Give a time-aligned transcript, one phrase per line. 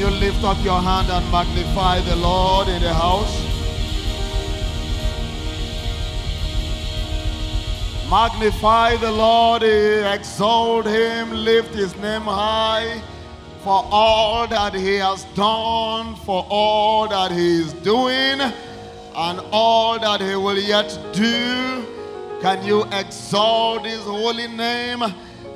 [0.00, 3.36] you lift up your hand and magnify the Lord in the house?
[8.08, 13.02] Magnify the Lord, exalt him, lift his name high
[13.62, 20.22] for all that he has done, for all that he is doing, and all that
[20.22, 21.84] he will yet do.
[22.40, 25.02] Can you exalt his holy name?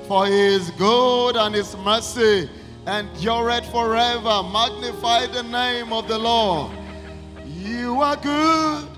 [0.06, 2.50] For his good and his mercy
[2.86, 4.42] endureth forever.
[4.52, 6.70] Magnify the name of the Lord.
[7.46, 8.88] You are good,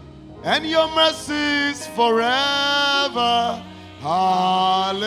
[0.44, 3.62] and your mercies forever.
[4.00, 5.06] Hallelujah.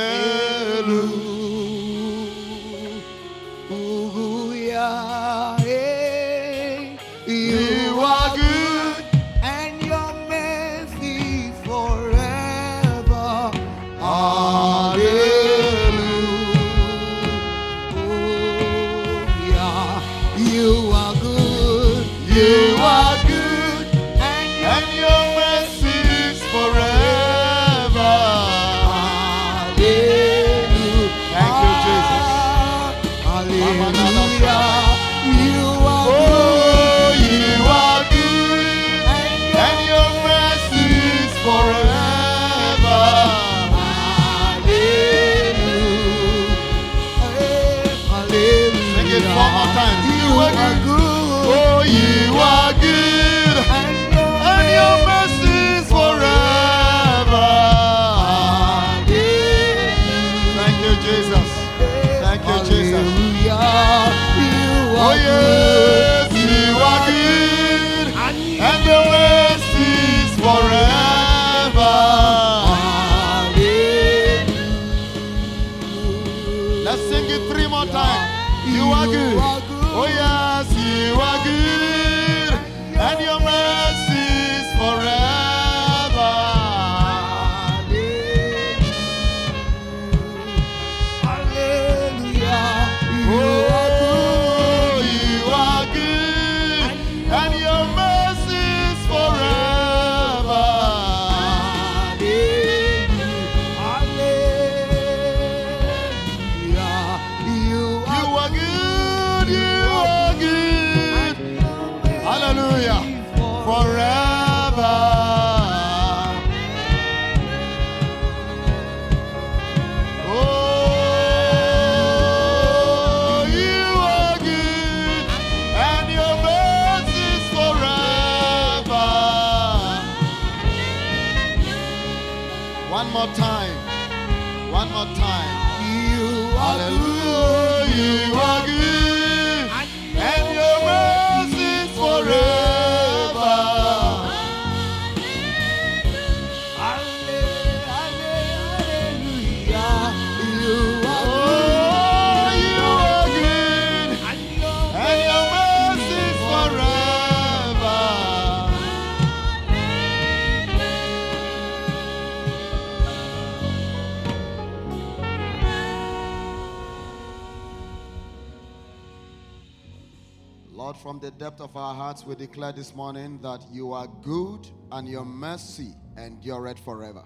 [171.40, 175.94] Depth of our hearts, we declare this morning that you are good and your mercy
[176.18, 177.24] endureth forever.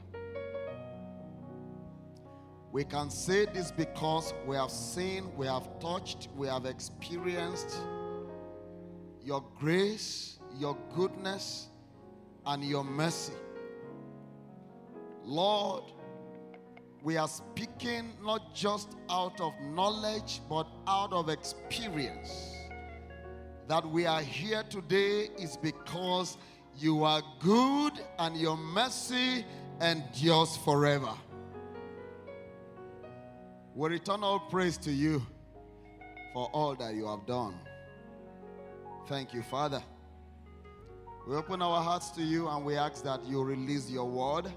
[2.71, 7.75] We can say this because we have seen, we have touched, we have experienced
[9.23, 11.69] your grace, your goodness,
[12.45, 13.33] and your mercy.
[15.23, 15.85] Lord,
[17.01, 22.52] we are speaking not just out of knowledge, but out of experience.
[23.67, 26.37] That we are here today is because
[26.77, 29.45] you are good and your mercy
[29.81, 31.13] endures forever.
[33.75, 35.25] We return all praise to you
[36.33, 37.55] for all that you have done.
[39.07, 39.81] Thank you, Father.
[41.27, 44.51] We open our hearts to you and we ask that you release your word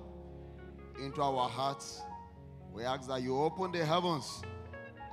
[1.00, 2.02] into our hearts.
[2.72, 4.42] We ask that you open the heavens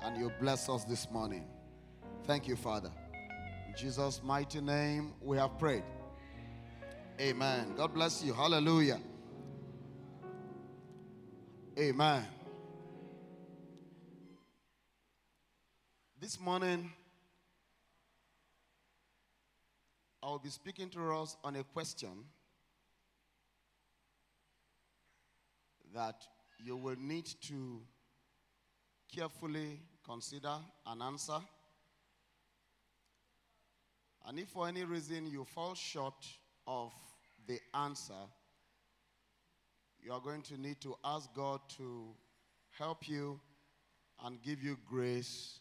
[0.01, 1.45] and you bless us this morning.
[2.25, 2.91] Thank you, Father.
[3.75, 5.83] Jesus' mighty name, we have prayed.
[7.19, 7.73] Amen.
[7.75, 8.33] God bless you.
[8.33, 8.99] Hallelujah.
[11.77, 12.25] Amen.
[16.19, 16.91] This morning,
[20.21, 22.25] I will be speaking to us on a question
[25.93, 26.21] that
[26.63, 27.81] you will need to
[29.13, 30.55] carefully consider
[30.87, 31.39] and answer.
[34.25, 36.25] And if for any reason you fall short
[36.65, 36.93] of
[37.47, 38.13] the answer,
[40.01, 42.07] you are going to need to ask God to
[42.77, 43.39] help you
[44.23, 45.59] and give you grace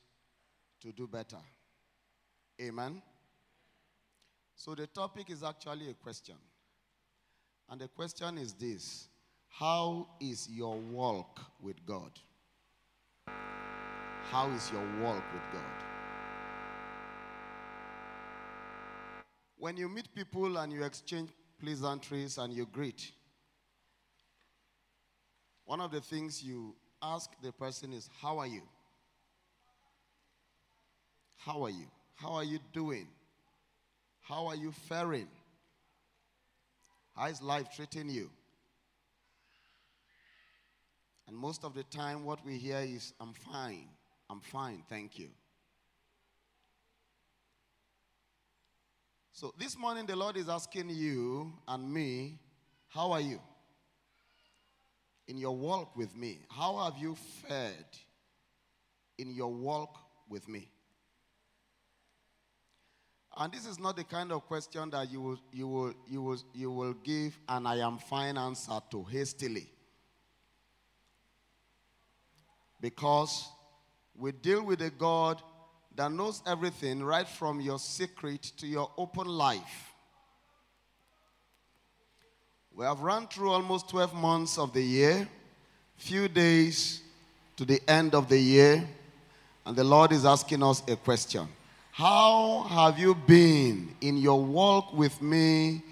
[0.81, 1.39] to do better.
[2.61, 3.03] Amen.
[4.55, 6.37] So the topic is actually a question.
[7.69, 9.09] And the question is this
[9.49, 12.13] How is your walk with God?
[14.31, 15.92] How is your walk with God?
[19.63, 21.31] When you meet people and you exchange
[21.61, 23.13] pleasantries and you greet,
[25.67, 28.63] one of the things you ask the person is, How are you?
[31.37, 31.87] How are you?
[32.17, 33.07] How are you doing?
[34.23, 35.29] How are you faring?
[37.15, 38.31] How is life treating you?
[41.29, 43.87] And most of the time, what we hear is, I'm fine.
[44.29, 44.83] I'm fine.
[44.89, 45.29] Thank you.
[49.35, 52.39] So this morning, the Lord is asking you and me,
[52.89, 53.41] How are you?
[55.27, 57.17] In your walk with me, how have you
[57.49, 57.73] fared
[59.17, 59.97] in your walk
[60.29, 60.69] with me?
[63.39, 66.39] And this is not the kind of question that you will, you will, you will,
[66.53, 69.67] you will give an I am fine answer to hastily.
[72.81, 73.49] Because
[74.15, 75.41] we deal with a God
[75.97, 79.93] that knows everything right from your secret to your open life.
[82.75, 85.29] We have run through almost 12 months of the year,
[85.97, 87.03] few days
[87.57, 88.89] to the end of the year,
[89.67, 91.47] and the Lord is asking us a question.
[91.93, 95.83] How have you been in your walk with me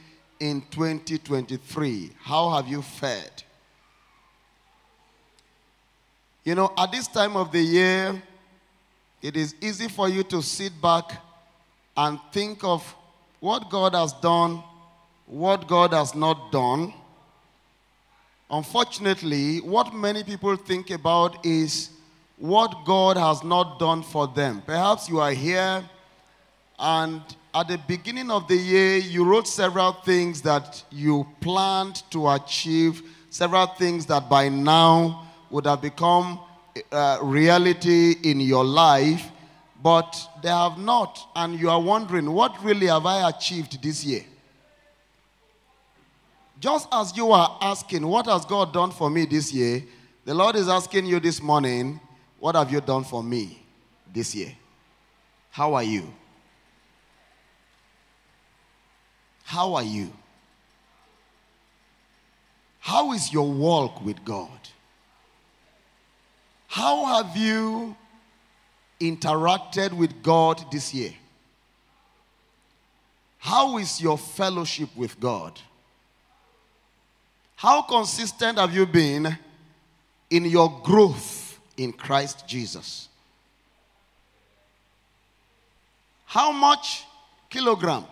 [0.40, 2.10] in 2023?
[2.22, 3.42] How have you fared?
[6.42, 8.22] You know, at this time of the year,
[9.22, 11.20] it is easy for you to sit back
[11.96, 12.82] and think of
[13.40, 14.62] what God has done,
[15.26, 16.92] what God has not done.
[18.50, 21.90] Unfortunately, what many people think about is
[22.36, 24.62] what God has not done for them.
[24.66, 25.88] Perhaps you are here
[26.78, 27.20] and
[27.52, 33.02] at the beginning of the year, you wrote several things that you planned to achieve,
[33.28, 36.40] several things that by now would have become
[36.92, 39.30] uh, reality in your life,
[39.82, 41.18] but they have not.
[41.34, 44.24] And you are wondering, what really have I achieved this year?
[46.58, 49.82] Just as you are asking, what has God done for me this year?
[50.24, 51.98] The Lord is asking you this morning,
[52.38, 53.62] what have you done for me
[54.12, 54.54] this year?
[55.50, 56.12] How are you?
[59.44, 60.12] How are you?
[62.78, 64.48] How is your walk with God?
[66.70, 67.96] How have you
[69.00, 71.12] interacted with God this year?
[73.38, 75.60] How is your fellowship with God?
[77.56, 79.36] How consistent have you been
[80.30, 83.08] in your growth in Christ Jesus?
[86.24, 87.04] How much
[87.48, 88.04] kilogram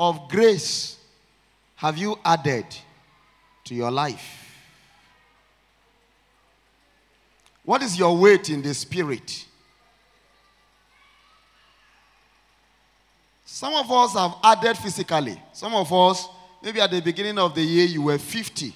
[0.00, 0.96] of grace
[1.76, 2.64] have you added
[3.64, 4.47] to your life?
[7.68, 9.44] What is your weight in the spirit?
[13.44, 15.38] Some of us have added physically.
[15.52, 16.28] Some of us,
[16.62, 18.74] maybe at the beginning of the year, you were 50,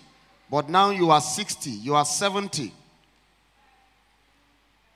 [0.50, 2.70] but now you are 60, you are 70.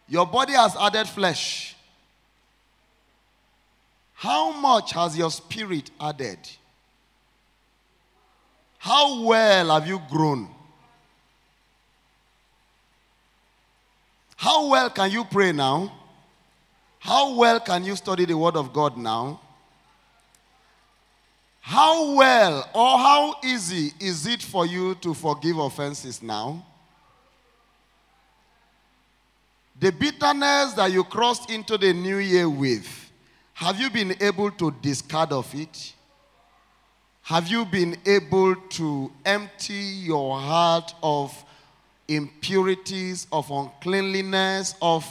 [0.09, 1.75] Your body has added flesh.
[4.13, 6.41] How much has your spirit added?
[8.77, 10.51] How well have you grown?
[14.47, 15.93] How well can you pray now?
[17.01, 19.41] How well can you study the Word of God now?
[21.61, 26.65] How well or how easy is it for you to forgive offenses now?
[29.81, 32.87] The bitterness that you crossed into the new year with,
[33.53, 35.93] have you been able to discard of it?
[37.23, 41.35] Have you been able to empty your heart of
[42.09, 45.05] impurities, of uncleanliness, of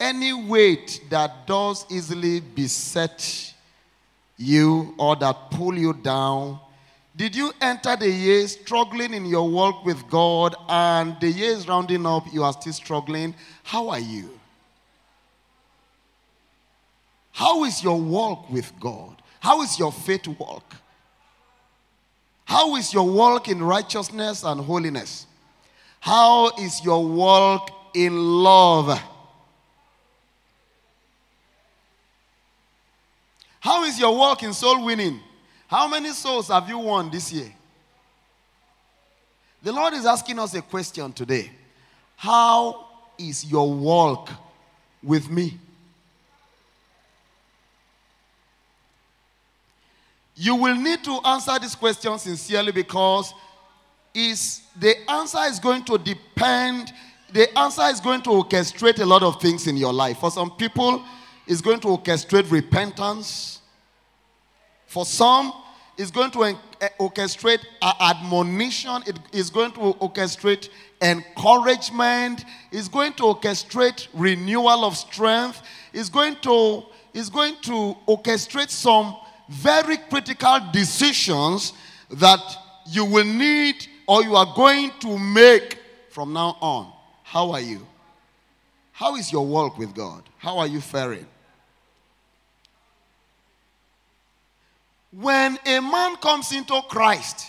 [0.00, 3.54] any weight that does easily beset
[4.36, 6.60] you or that pull you down?
[7.16, 11.66] Did you enter the year struggling in your walk with God and the year is
[11.66, 13.34] rounding up, you are still struggling?
[13.64, 14.38] How are you?
[17.32, 19.20] How is your walk with God?
[19.40, 20.74] How is your faith walk?
[22.44, 25.27] How is your walk in righteousness and holiness?
[26.00, 29.00] How is your walk in love?
[33.60, 35.20] How is your walk in soul winning?
[35.66, 37.52] How many souls have you won this year?
[39.62, 41.50] The Lord is asking us a question today.
[42.16, 42.86] How
[43.18, 44.30] is your walk
[45.02, 45.58] with me?
[50.36, 53.34] You will need to answer this question sincerely because
[54.18, 56.92] is the answer is going to depend
[57.32, 60.18] the answer is going to orchestrate a lot of things in your life.
[60.18, 61.04] For some people,
[61.46, 63.60] it's going to orchestrate repentance.
[64.86, 65.52] For some,
[65.98, 67.64] it's going to eh, orchestrate
[68.00, 69.02] admonition.
[69.06, 70.70] It is going to orchestrate
[71.02, 72.46] encouragement.
[72.72, 75.60] It's going to orchestrate renewal of strength.
[75.92, 79.16] It's going to, it's going to orchestrate some
[79.50, 81.74] very critical decisions
[82.10, 82.40] that
[82.86, 86.90] you will need or you are going to make from now on.
[87.22, 87.86] How are you?
[88.90, 90.22] How is your walk with God?
[90.38, 91.26] How are you faring?
[95.12, 97.48] When a man comes into Christ,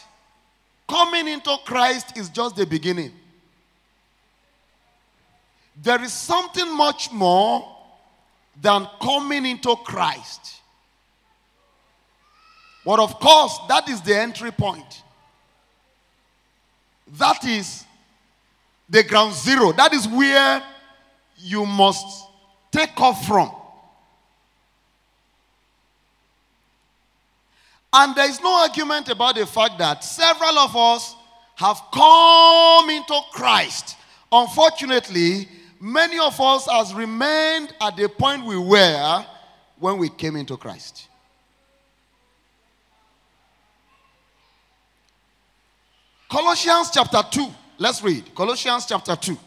[0.88, 3.14] coming into Christ is just the beginning.
[5.82, 7.74] There is something much more
[8.62, 10.58] than coming into Christ.
[12.86, 15.04] But of course, that is the entry point.
[17.18, 17.86] That is
[18.90, 19.72] the ground zero.
[19.72, 20.64] That is where
[21.38, 22.06] you must
[22.72, 23.52] take off from.
[27.92, 31.16] And there is no argument about the fact that several of us
[31.56, 33.98] have come into Christ.
[34.32, 35.48] Unfortunately,
[35.80, 39.26] many of us has remained at the point we were
[39.80, 41.09] when we came into Christ.
[46.30, 47.48] Colossians chapter 2.
[47.80, 48.34] Let's read.
[48.36, 49.38] Colossians chapter 2.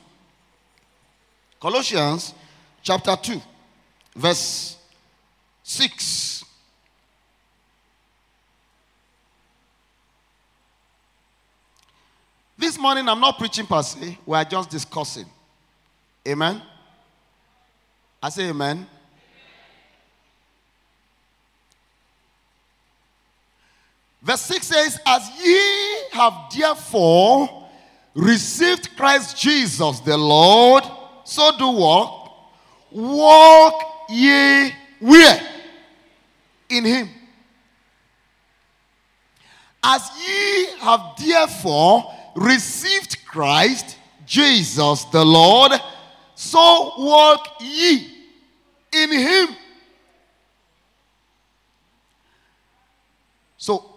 [1.62, 2.35] Colossians
[2.83, 3.41] chapter 2,
[4.17, 4.77] verse
[5.62, 6.45] 6.
[12.59, 15.27] This morning, I'm not preaching per se, we are just discussing.
[16.27, 16.61] Amen?
[18.21, 18.85] I say amen.
[24.33, 27.69] Verse 6 says, As ye have therefore
[28.15, 30.85] received Christ Jesus the Lord,
[31.23, 32.33] so do walk.
[32.91, 35.39] Walk ye where?
[36.71, 37.11] In him.
[39.85, 45.73] As ye have therefore received Christ Jesus the Lord,
[46.35, 48.17] so walk ye
[48.95, 49.49] in him.
[53.59, 53.93] So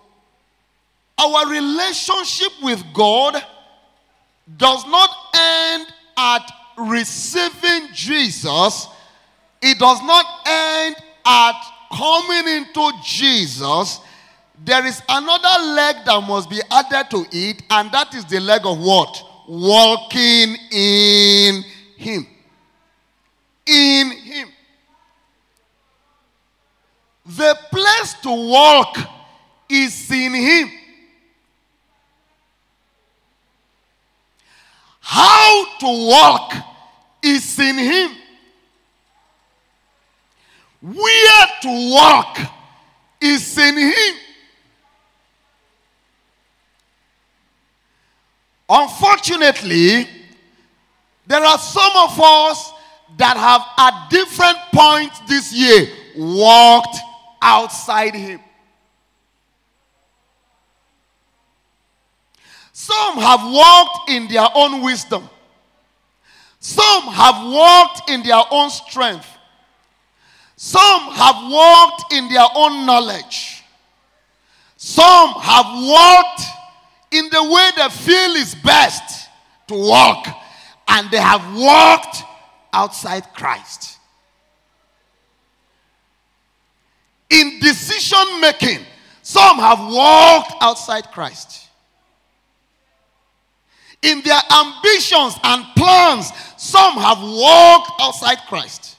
[1.18, 3.42] our relationship with God
[4.58, 8.88] does not end at receiving Jesus,
[9.62, 10.96] it does not end
[11.26, 11.54] at
[11.92, 14.00] coming into Jesus.
[14.64, 18.62] There is another leg that must be added to it, and that is the leg
[18.66, 19.22] of what?
[19.48, 21.64] Walking in
[21.98, 22.28] Him.
[23.66, 24.48] In Him.
[27.26, 28.98] The place to walk
[29.70, 30.72] is in Him.
[35.16, 36.54] How to walk
[37.24, 38.12] is in Him.
[40.82, 42.38] Where to walk
[43.22, 44.16] is in Him.
[48.68, 50.10] Unfortunately,
[51.26, 52.74] there are some of us
[53.16, 56.98] that have at different points this year walked
[57.42, 58.42] outside Him.
[62.86, 65.28] Some have walked in their own wisdom.
[66.60, 69.28] Some have walked in their own strength.
[70.56, 73.64] Some have walked in their own knowledge.
[74.78, 76.42] Some have walked
[77.10, 79.30] in the way they feel is best
[79.68, 80.28] to walk.
[80.88, 82.18] And they have walked
[82.72, 83.98] outside Christ.
[87.32, 88.86] In decision making,
[89.24, 91.65] some have walked outside Christ
[94.06, 98.98] in their ambitions and plans, some have walked outside Christ.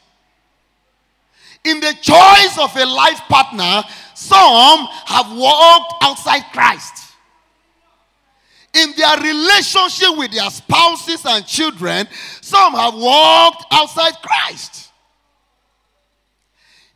[1.64, 3.82] In the choice of a life partner,
[4.14, 7.04] some have walked outside Christ.
[8.74, 12.06] In their relationship with their spouses and children,
[12.40, 14.90] some have walked outside Christ.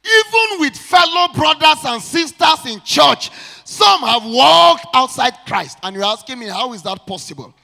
[0.05, 3.31] Even with fellow brothers and sisters in church,
[3.64, 5.79] some have walked outside Christ.
[5.83, 7.55] And you're asking me, how is that possible?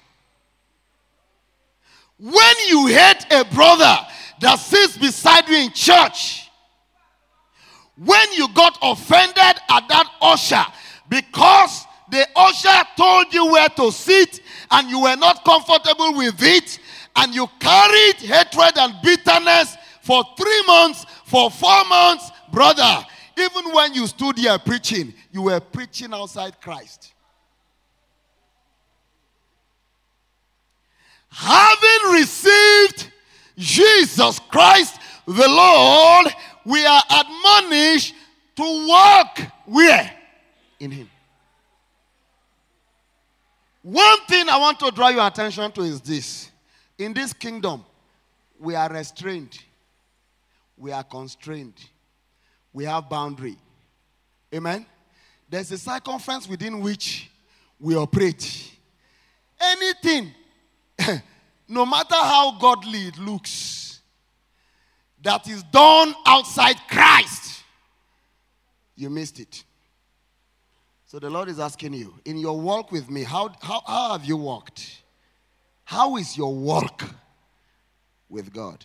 [2.18, 3.96] When you hate a brother
[4.40, 6.50] that sits beside you in church,
[7.96, 10.64] when you got offended at that usher
[11.08, 16.78] because the usher told you where to sit and you were not comfortable with it
[17.16, 23.04] and you carried hatred and bitterness for three months, for four months, brother,
[23.38, 27.12] even when you stood here preaching, you were preaching outside Christ.
[31.38, 33.10] Having received
[33.58, 36.28] Jesus Christ the Lord,
[36.64, 38.14] we are admonished
[38.56, 40.10] to walk where?
[40.80, 41.10] In Him.
[43.82, 46.50] One thing I want to draw your attention to is this.
[46.98, 47.84] In this kingdom,
[48.58, 49.58] we are restrained,
[50.78, 51.78] we are constrained,
[52.72, 53.56] we have boundary.
[54.54, 54.86] Amen?
[55.50, 57.30] There's a circumference within which
[57.78, 58.72] we operate.
[59.60, 60.32] Anything,
[61.68, 64.00] no matter how godly it looks,
[65.22, 67.62] that is done outside Christ,
[68.94, 69.64] you missed it.
[71.06, 74.24] So the Lord is asking you, in your walk with me, how, how, how have
[74.24, 75.02] you walked?
[75.84, 77.04] How is your walk
[78.28, 78.84] with God?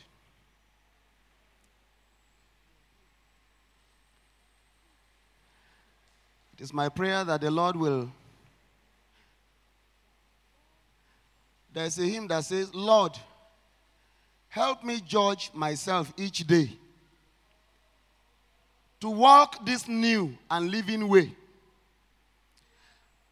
[6.54, 8.12] It is my prayer that the Lord will.
[11.74, 13.18] There's a hymn that says, Lord,
[14.50, 16.78] help me judge myself each day
[19.00, 21.36] to walk this new and living way.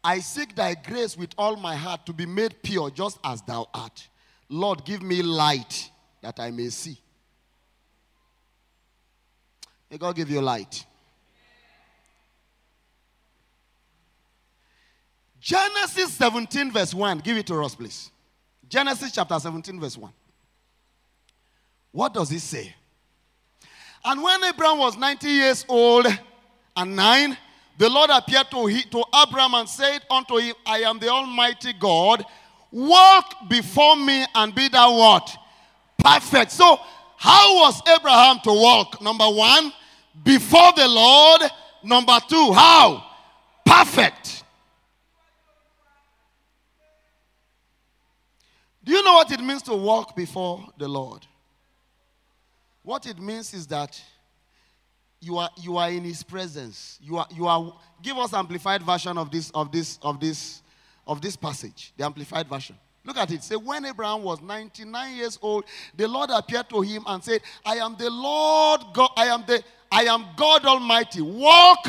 [0.02, 3.68] I seek thy grace with all my heart to be made pure just as thou
[3.72, 4.08] art.
[4.48, 5.90] Lord, give me light
[6.22, 6.98] that I may see.
[9.90, 10.86] May God give you light.
[15.40, 17.18] Genesis 17, verse 1.
[17.18, 18.10] Give it to us, please.
[18.70, 20.12] Genesis chapter 17, verse 1.
[21.90, 22.72] What does it say?
[24.04, 26.06] And when Abraham was 90 years old
[26.76, 27.36] and nine,
[27.76, 31.72] the Lord appeared to, he, to Abraham and said unto him, I am the Almighty
[31.72, 32.24] God.
[32.70, 35.36] Walk before me and be thou what?
[35.98, 36.52] Perfect.
[36.52, 36.78] So,
[37.16, 39.02] how was Abraham to walk?
[39.02, 39.72] Number one,
[40.22, 41.42] before the Lord.
[41.82, 43.04] Number two, how?
[43.66, 44.39] Perfect.
[48.82, 51.26] Do you know what it means to walk before the Lord?
[52.82, 54.00] What it means is that
[55.20, 56.98] you are you are in his presence.
[57.02, 60.62] You are you are give us amplified version of this of this of this
[61.06, 62.76] of this passage, the amplified version.
[63.04, 63.42] Look at it.
[63.42, 65.64] Say when Abraham was 99 years old,
[65.94, 69.62] the Lord appeared to him and said, "I am the Lord God, I am the
[69.92, 71.20] I am God Almighty.
[71.20, 71.86] Walk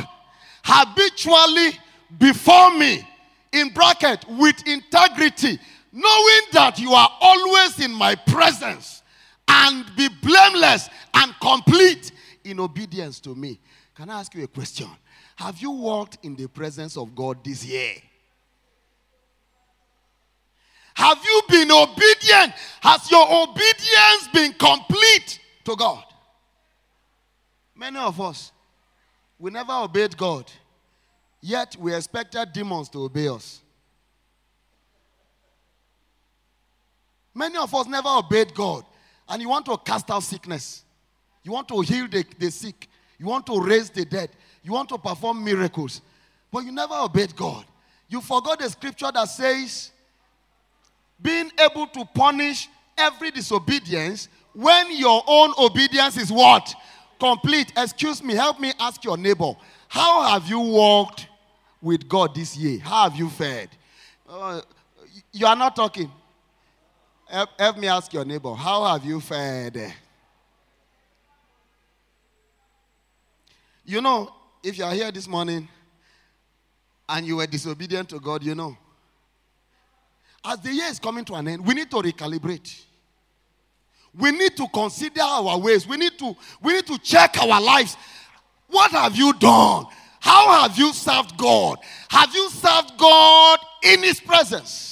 [0.63, 1.79] habitually
[2.17, 3.07] before me."
[3.53, 5.59] In bracket with integrity,
[5.91, 9.03] knowing that you are always in my presence
[9.47, 12.11] and be blameless and complete
[12.43, 13.59] in obedience to me.
[13.95, 14.87] Can I ask you a question?
[15.35, 17.93] Have you walked in the presence of God this year?
[20.93, 22.53] Have you been obedient?
[22.81, 26.03] Has your obedience been complete to God?
[27.75, 28.51] Many of us,
[29.39, 30.51] we never obeyed God,
[31.41, 33.60] yet we expected demons to obey us.
[37.41, 38.85] Many of us never obeyed God,
[39.27, 40.83] and you want to cast out sickness.
[41.43, 42.87] You want to heal the, the sick.
[43.17, 44.29] You want to raise the dead.
[44.61, 46.01] You want to perform miracles.
[46.51, 47.65] But you never obeyed God.
[48.07, 49.89] You forgot the scripture that says,
[51.19, 56.71] being able to punish every disobedience when your own obedience is what?
[57.19, 57.73] Complete.
[57.75, 59.53] Excuse me, help me ask your neighbor,
[59.87, 61.27] how have you walked
[61.81, 62.77] with God this year?
[62.81, 63.69] How have you fared?
[64.29, 64.61] Uh,
[65.31, 66.11] you are not talking.
[67.31, 69.81] Help, help me ask your neighbor, how have you fared?
[73.85, 75.65] You know, if you are here this morning
[77.07, 78.77] and you were disobedient to God, you know,
[80.43, 82.83] as the year is coming to an end, we need to recalibrate.
[84.13, 85.87] We need to consider our ways.
[85.87, 87.95] We need to, we need to check our lives.
[88.67, 89.85] What have you done?
[90.19, 91.77] How have you served God?
[92.09, 94.91] Have you served God in His presence?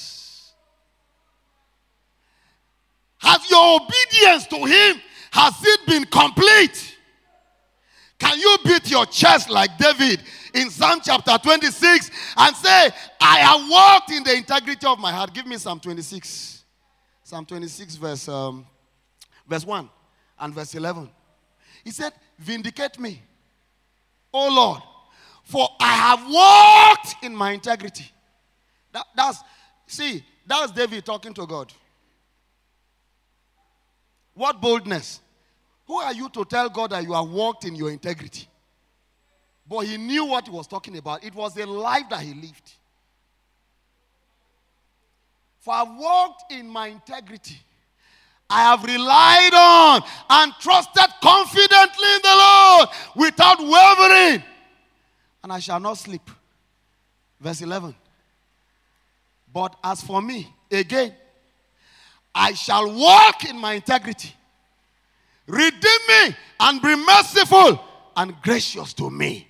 [3.20, 6.98] Has your obedience to Him has it been complete?
[8.18, 10.22] Can you beat your chest like David
[10.54, 12.90] in Psalm chapter 26 and say,
[13.22, 15.34] I have walked in the integrity of my heart?
[15.34, 16.64] Give me Psalm 26.
[17.24, 18.66] Psalm 26, verse, um,
[19.48, 19.90] verse 1
[20.40, 21.10] and verse 11.
[21.84, 23.22] He said, Vindicate me,
[24.34, 24.82] O Lord,
[25.44, 28.10] for I have walked in my integrity.
[28.92, 29.44] That, that's,
[29.88, 31.72] see, that's David talking to God.
[34.40, 35.20] What boldness.
[35.86, 38.48] Who are you to tell God that you have walked in your integrity?
[39.68, 41.26] But he knew what he was talking about.
[41.26, 42.72] It was a life that he lived.
[45.60, 47.58] For I've walked in my integrity.
[48.50, 54.42] I have relied on and trusted confidently in the Lord without wavering.
[55.44, 56.32] And I shall not sleep.
[57.42, 57.94] Verse 11.
[59.54, 61.14] But as for me, again,
[62.50, 64.34] I shall walk in my integrity.
[65.46, 67.80] Redeem me and be merciful
[68.18, 69.48] and gracious to me.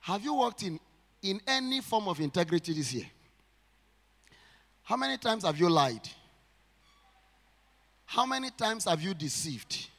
[0.00, 0.80] Have you walked in,
[1.20, 3.04] in any form of integrity this year?
[4.82, 6.08] How many times have you lied?
[8.06, 9.90] How many times have you deceived?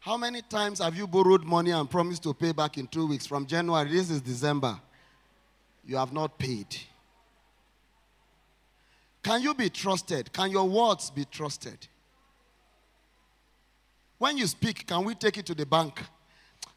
[0.00, 3.24] How many times have you borrowed money and promised to pay back in two weeks?
[3.24, 4.78] From January, this is December.
[5.86, 6.66] You have not paid.
[9.26, 10.32] Can you be trusted?
[10.32, 11.88] Can your words be trusted?
[14.18, 16.00] When you speak, can we take it to the bank?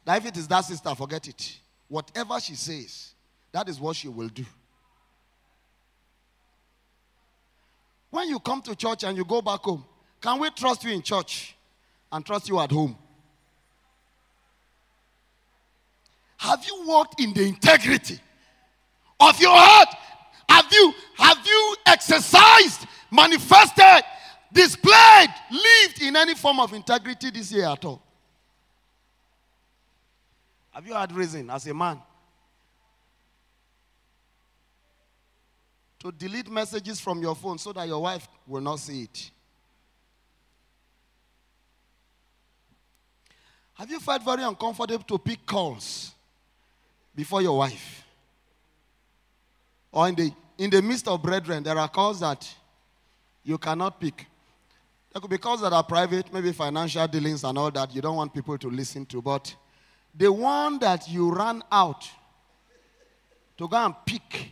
[0.04, 1.58] That if it is that sister, forget it.
[1.86, 3.12] Whatever she says,
[3.52, 4.44] that is what she will do.
[8.10, 9.84] When you come to church and you go back home,
[10.20, 11.54] can we trust you in church
[12.10, 12.98] and trust you at home?
[16.38, 18.18] Have you walked in the integrity
[19.20, 19.94] of your heart?
[20.72, 24.04] You have you exercised, manifested,
[24.52, 28.02] displayed, lived in any form of integrity this year at all?
[30.70, 32.00] Have you had reason as a man
[35.98, 39.30] to delete messages from your phone so that your wife will not see it?
[43.74, 46.12] Have you felt very uncomfortable to pick calls
[47.14, 48.04] before your wife?
[49.92, 52.46] Or in the, in the midst of brethren, there are calls that
[53.42, 54.26] you cannot pick.
[55.10, 58.16] There could be calls that are private, maybe financial dealings and all that you don't
[58.16, 59.22] want people to listen to.
[59.22, 59.54] But
[60.14, 62.06] the one that you run out
[63.56, 64.50] to go and pick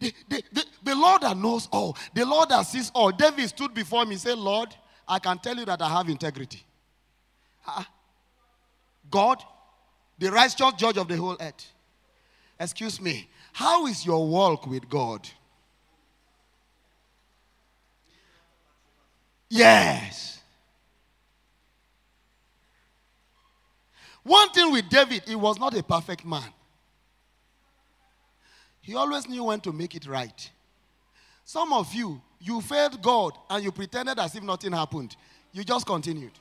[0.00, 3.10] The, the, the, the, Lord that knows all, the Lord that sees all.
[3.12, 4.74] David stood before me and said, Lord,
[5.06, 6.62] I can tell you that I have integrity.
[7.66, 7.84] Uh,
[9.14, 9.44] God,
[10.18, 11.70] the righteous judge of the whole earth.
[12.58, 15.28] Excuse me, how is your walk with God?
[19.48, 20.40] Yes.
[24.24, 26.52] One thing with David, he was not a perfect man.
[28.80, 30.50] He always knew when to make it right.
[31.44, 35.14] Some of you, you failed God and you pretended as if nothing happened.
[35.52, 36.32] You just continued.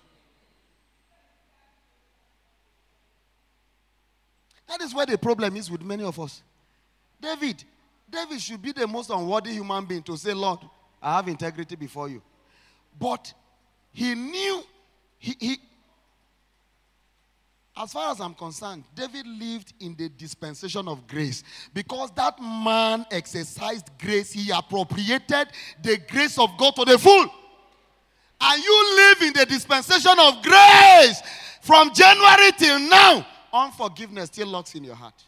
[4.73, 6.41] That is where the problem is with many of us.
[7.21, 7.63] David,
[8.09, 10.62] David should be the most unworthy human being to say, Lord,
[10.99, 12.23] I have integrity before you.
[12.99, 13.31] But
[13.91, 14.63] he knew,
[15.19, 15.57] he, he,
[17.77, 23.05] as far as I'm concerned, David lived in the dispensation of grace because that man
[23.12, 24.31] exercised grace.
[24.31, 25.49] He appropriated
[25.83, 27.27] the grace of God to the full.
[28.41, 31.21] And you live in the dispensation of grace
[31.62, 33.27] from January till now.
[33.53, 35.23] Unforgiveness still locks in your heart.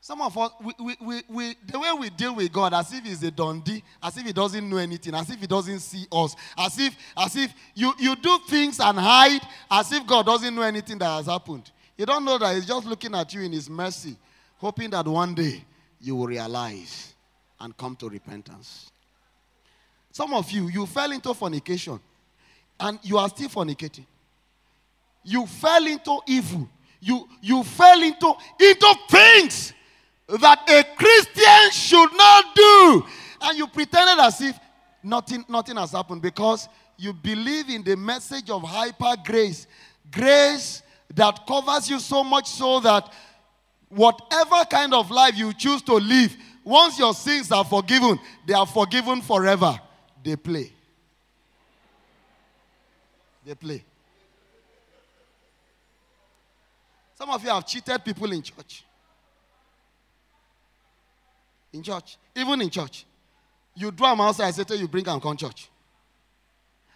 [0.00, 3.04] Some of us, we, we, we, we, the way we deal with God, as if
[3.04, 6.36] He's a dundee, as if He doesn't know anything, as if He doesn't see us,
[6.58, 10.62] as if, as if you, you do things and hide, as if God doesn't know
[10.62, 11.70] anything that has happened.
[11.96, 14.16] You don't know that He's just looking at you in His mercy,
[14.58, 15.64] hoping that one day
[16.00, 17.14] you will realize
[17.60, 18.90] and come to repentance.
[20.10, 21.98] Some of you, you fell into fornication
[22.78, 24.04] and you are still fornicating.
[25.24, 26.68] You fell into evil.
[27.00, 29.72] You, you fell into, into things
[30.28, 33.04] that a Christian should not do.
[33.42, 34.58] And you pretended as if
[35.02, 39.66] nothing, nothing has happened because you believe in the message of hyper grace.
[40.10, 40.82] Grace
[41.14, 43.12] that covers you so much so that
[43.88, 46.34] whatever kind of life you choose to live,
[46.64, 49.78] once your sins are forgiven, they are forgiven forever.
[50.22, 50.72] They play.
[53.44, 53.84] They play.
[57.24, 58.84] Some of you have cheated people in church
[61.72, 63.06] in church, even in church.
[63.74, 65.70] You draw them outside, I say you, bring them come church.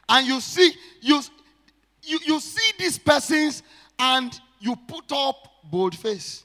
[0.07, 1.23] And you see, you,
[2.03, 3.63] you, you see these persons
[3.99, 6.45] and you put up bold face.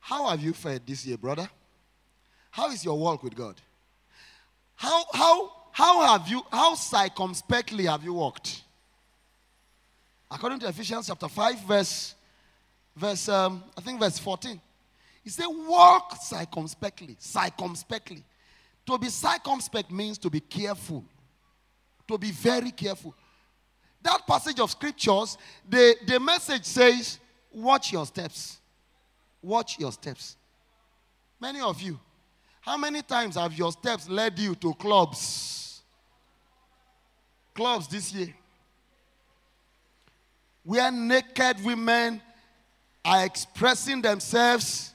[0.00, 1.48] How have you fared this year, brother?
[2.50, 3.58] How is your walk with God?
[4.74, 8.64] How, how, how have you, how circumspectly have you walked?
[10.32, 12.14] According to Ephesians chapter 5, verse
[12.96, 14.60] verse, um, I think verse 14.
[15.22, 17.16] He said, walk circumspectly.
[17.18, 18.24] Circumspectly.
[18.86, 21.04] To be circumspect means to be careful.
[22.08, 23.14] To be very careful.
[24.02, 27.20] That passage of scriptures, the, the message says,
[27.52, 28.58] watch your steps.
[29.40, 30.36] Watch your steps.
[31.40, 31.98] Many of you,
[32.60, 35.82] how many times have your steps led you to clubs?
[37.54, 38.34] Clubs this year.
[40.64, 42.20] Where naked women
[43.04, 44.94] are expressing themselves.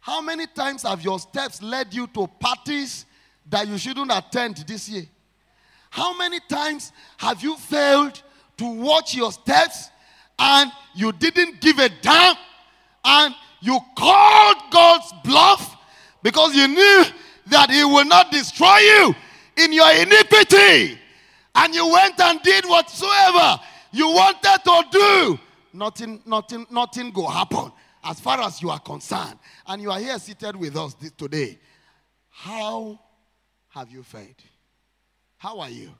[0.00, 3.06] How many times have your steps led you to parties
[3.48, 5.06] that you shouldn't attend this year?
[5.90, 8.20] How many times have you failed
[8.56, 9.90] to watch your steps
[10.38, 12.36] and you didn't give a damn
[13.04, 15.76] and you called God's bluff
[16.22, 17.04] because you knew
[17.46, 19.14] that He will not destroy you
[19.56, 20.98] in your iniquity
[21.54, 23.60] and you went and did whatsoever
[23.94, 25.38] you wanted to do?
[25.72, 29.38] Nothing, nothing, nothing will happen as far as you are concerned.
[29.66, 31.58] And you are here seated with us today.
[32.30, 32.98] How
[33.68, 34.36] have you fared?
[35.38, 35.90] How are you?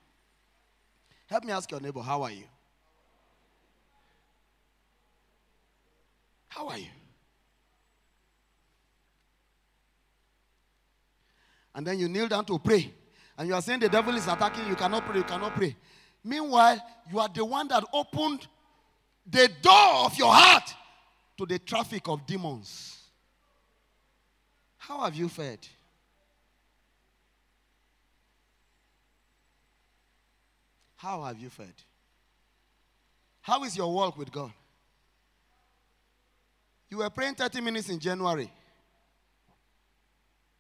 [1.27, 2.45] Help me ask your neighbor, how are you?
[6.49, 6.91] How are you?
[11.75, 12.93] And then you kneel down to pray.
[13.37, 15.77] And you are saying the devil is attacking you cannot pray, you cannot pray.
[16.25, 16.81] Meanwhile,
[17.13, 18.47] you are the one that opened
[19.27, 20.75] the door of your heart
[21.37, 22.99] to the traffic of demons.
[24.79, 25.67] How have you fared?
[30.97, 31.75] How have you fared?
[33.43, 34.53] How is your walk with God?
[36.89, 38.51] You were praying 30 minutes in January.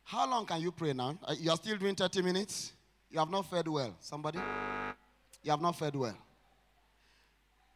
[0.03, 1.16] How long can you pray now?
[1.22, 2.72] Uh, You are still doing 30 minutes?
[3.11, 3.94] You have not fared well.
[4.00, 4.38] Somebody?
[5.44, 6.16] You have not fared well.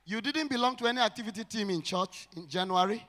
[0.06, 3.06] You didn't belong to any activity team in church in January.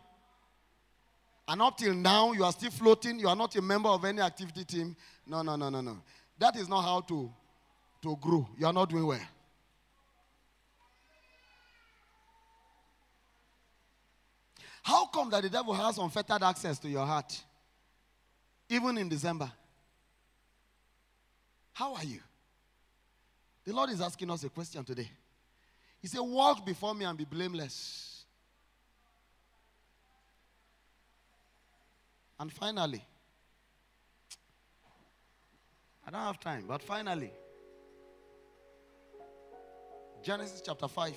[1.47, 3.17] And up till now, you are still floating.
[3.19, 4.95] You are not a member of any activity team.
[5.25, 5.97] No, no, no, no, no.
[6.37, 7.31] That is not how to,
[8.01, 8.47] to grow.
[8.57, 9.19] You are not doing well.
[14.83, 17.41] How come that the devil has unfettered access to your heart?
[18.67, 19.49] Even in December.
[21.71, 22.19] How are you?
[23.69, 25.07] The Lord is asking us a question today.
[26.01, 28.25] He said, Walk before me and be blameless.
[32.39, 33.05] And finally,
[36.03, 37.31] I don't have time, but finally,
[40.23, 41.13] Genesis chapter 5.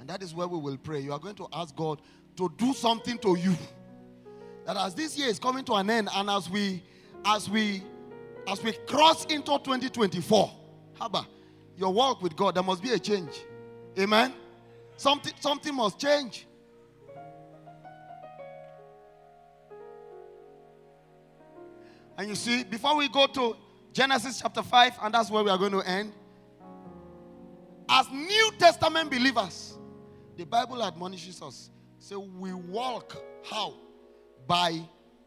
[0.00, 1.00] And that is where we will pray.
[1.00, 2.02] You are going to ask God
[2.36, 3.56] to do something to you.
[4.66, 6.82] That as this year is coming to an end, and as we
[7.24, 7.82] as we
[8.46, 10.50] as we cross into 2024,
[10.98, 11.26] Haba,
[11.76, 13.40] your walk with God, there must be a change.
[13.98, 14.32] Amen.
[14.96, 16.46] Something something must change.
[22.18, 23.56] And you see, before we go to
[23.92, 26.12] Genesis chapter 5, and that's where we are going to end.
[27.88, 29.78] As New Testament believers,
[30.36, 31.70] the Bible admonishes us.
[31.98, 33.74] So we walk how?
[34.46, 34.80] By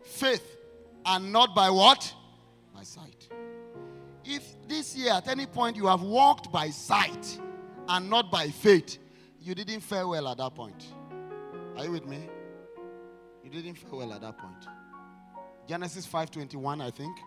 [0.03, 0.57] faith
[1.05, 2.13] and not by what?
[2.79, 3.27] By sight.
[4.23, 7.37] If this year at any point you have walked by sight
[7.89, 8.99] and not by faith,
[9.41, 10.85] you didn't fare well at that point.
[11.75, 12.29] Are you with me?
[13.43, 14.65] You didn't fare well at that point.
[15.67, 17.19] Genesis 5:21, I think.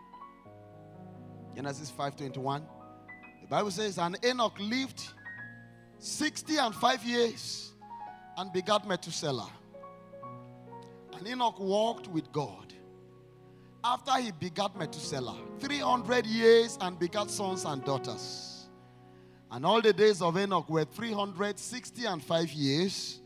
[1.54, 2.66] Genesis 5:21.
[3.42, 5.02] The Bible says, and Enoch lived
[5.98, 7.74] 60 and 5 years
[8.38, 9.50] and begat Methuselah.
[11.12, 12.72] And Enoch walked with God.
[13.84, 18.68] After he begat Methuselah, 300 years and begat sons and daughters.
[19.50, 23.20] And all the days of Enoch were 360 and 5 years.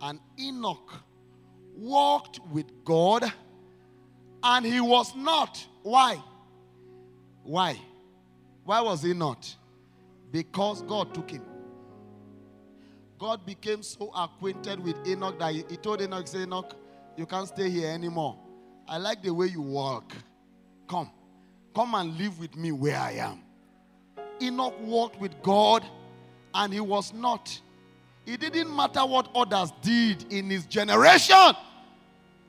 [0.00, 0.92] And Enoch
[1.76, 3.24] walked with God
[4.42, 5.66] and he was not.
[5.82, 6.22] Why?
[7.42, 7.78] Why?
[8.64, 9.54] Why was he not?
[10.30, 11.42] Because God took him.
[13.18, 16.74] God became so acquainted with Enoch that he, told Enoch, Enoch,
[17.16, 18.38] you can't stay here anymore.
[18.88, 20.12] I like the way you walk.
[20.88, 21.10] Come.
[21.74, 23.40] Come and live with me where I am.
[24.42, 25.84] Enoch walked with God
[26.54, 27.60] and he was not.
[28.26, 31.54] It didn't matter what others did in his generation.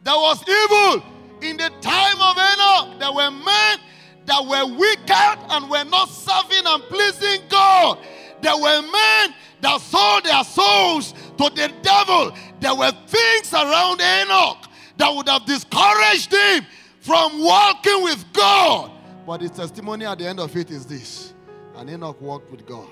[0.03, 1.03] There was evil
[1.41, 2.99] in the time of Enoch.
[2.99, 3.79] There were men
[4.25, 7.99] that were wicked and were not serving and pleasing God.
[8.41, 12.31] There were men that sold their souls to the devil.
[12.59, 14.64] There were things around Enoch
[14.97, 16.65] that would have discouraged him
[17.01, 18.91] from walking with God.
[19.25, 21.33] But his testimony at the end of it is this.
[21.75, 22.89] And Enoch walked with God.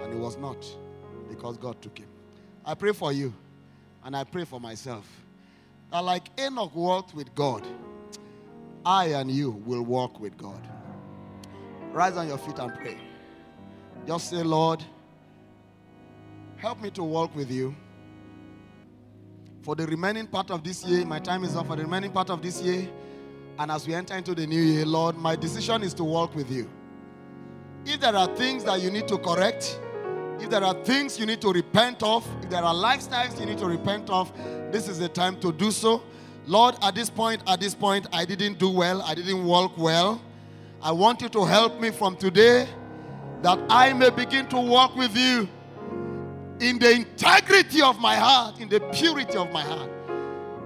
[0.00, 0.64] And he was not
[1.28, 2.08] because God took him.
[2.64, 3.34] I pray for you
[4.04, 5.06] And I pray for myself
[5.90, 7.66] that, like Enoch walked with God,
[8.84, 10.60] I and you will walk with God.
[11.92, 12.96] Rise on your feet and pray.
[14.06, 14.82] Just say, Lord,
[16.56, 17.74] help me to walk with you.
[19.70, 22.28] For the remaining part of this year, my time is up for the remaining part
[22.28, 22.88] of this year.
[23.56, 26.50] And as we enter into the new year, Lord, my decision is to walk with
[26.50, 26.68] you.
[27.86, 29.78] If there are things that you need to correct,
[30.40, 33.58] if there are things you need to repent of, if there are lifestyles you need
[33.58, 34.32] to repent of,
[34.72, 36.02] this is the time to do so.
[36.48, 40.20] Lord, at this point, at this point, I didn't do well, I didn't walk well.
[40.82, 42.66] I want you to help me from today
[43.42, 45.48] that I may begin to walk with you
[46.60, 49.90] in the integrity of my heart, in the purity of my heart,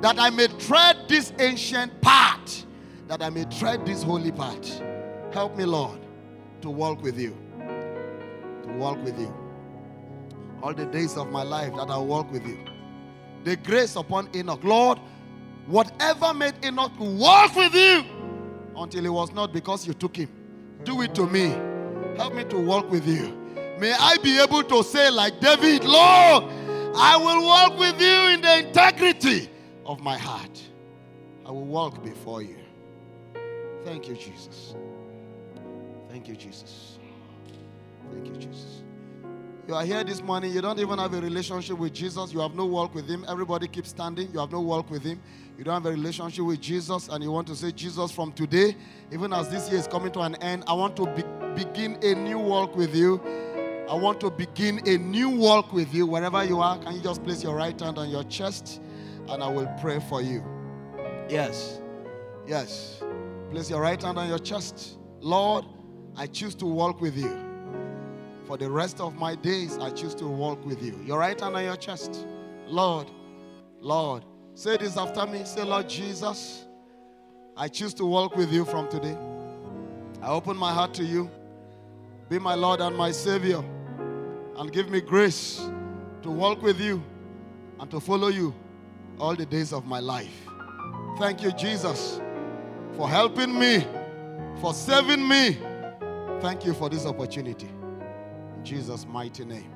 [0.03, 2.67] that I may tread this ancient path,
[3.07, 4.83] that I may tread this holy path.
[5.33, 6.01] Help me, Lord,
[6.63, 9.33] to walk with you, to walk with you.
[10.63, 12.59] All the days of my life that I walk with you.
[13.45, 14.99] The grace upon Enoch, Lord,
[15.67, 18.05] whatever made Enoch walk with you
[18.77, 20.31] until it was not because you took him.
[20.85, 21.51] Do it to me.
[22.17, 23.44] Help me to walk with you.
[23.79, 26.45] May I be able to say, like David, Lord,
[26.97, 29.49] I will walk with you in the integrity
[29.85, 30.63] of my heart.
[31.45, 32.57] I will walk before you.
[33.85, 34.75] Thank you, Jesus.
[36.09, 36.99] Thank you, Jesus.
[38.13, 38.83] Thank you, Jesus.
[39.67, 42.55] You are here this morning, you don't even have a relationship with Jesus, you have
[42.55, 43.25] no walk with Him.
[43.27, 45.21] Everybody keeps standing, you have no walk with Him.
[45.57, 48.77] You don't have a relationship with Jesus, and you want to say, Jesus, from today,
[49.11, 52.15] even as this year is coming to an end, I want to be- begin a
[52.15, 53.21] new walk with you.
[53.89, 56.79] I want to begin a new walk with you wherever you are.
[56.79, 58.81] Can you just place your right hand on your chest
[59.29, 60.43] and I will pray for you?
[61.29, 61.81] Yes.
[62.47, 63.03] Yes.
[63.51, 64.97] Place your right hand on your chest.
[65.21, 65.67] Lord,
[66.17, 67.31] I choose to walk with you.
[68.47, 70.99] For the rest of my days, I choose to walk with you.
[71.05, 72.27] Your right hand on your chest.
[72.67, 73.11] Lord,
[73.81, 75.45] Lord, say this after me.
[75.45, 76.65] Say, Lord Jesus,
[77.55, 79.17] I choose to walk with you from today.
[80.23, 81.31] I open my heart to you.
[82.31, 83.63] Be my Lord and my Savior.
[84.57, 85.69] And give me grace
[86.23, 87.03] to walk with you
[87.81, 88.55] and to follow you
[89.19, 90.33] all the days of my life.
[91.19, 92.21] Thank you, Jesus,
[92.97, 93.87] for helping me,
[94.61, 95.59] for saving me.
[96.41, 97.69] Thank you for this opportunity.
[98.57, 99.74] In Jesus' mighty name.